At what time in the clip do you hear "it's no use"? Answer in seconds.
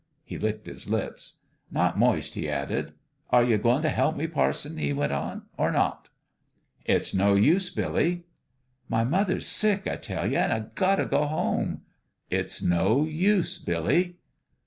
6.85-7.69, 12.31-13.59